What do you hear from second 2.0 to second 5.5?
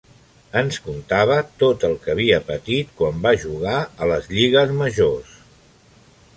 que havia patit quan va jugar a les Lligues Majors.